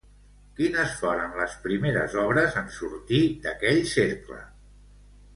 Quines 0.59 0.93
foren 1.01 1.35
les 1.41 1.51
primeres 1.65 2.15
obres 2.21 2.57
en 2.61 2.71
sortir 2.77 3.19
d'aquell 3.43 3.83
cercle? 3.91 4.39